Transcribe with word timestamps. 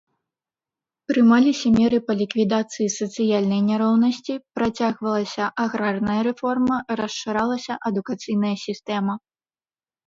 Прымаліся 1.11 1.67
меры 1.79 1.99
па 2.07 2.13
ліквідацыі 2.21 2.89
сацыяльнай 2.99 3.61
няроўнасці, 3.69 4.33
працягвалася 4.61 5.43
аграрная 5.67 6.17
рэформа, 6.31 6.75
расшыралася 7.05 7.73
адукацыйная 7.93 8.55
сістэма. 8.69 9.13